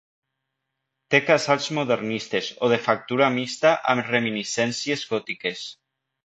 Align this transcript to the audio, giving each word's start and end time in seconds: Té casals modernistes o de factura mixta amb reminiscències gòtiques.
Té 1.15 1.19
casals 1.25 1.67
modernistes 1.79 2.47
o 2.67 2.69
de 2.71 2.79
factura 2.87 3.29
mixta 3.37 3.75
amb 3.95 4.09
reminiscències 4.15 5.05
gòtiques. 5.13 5.63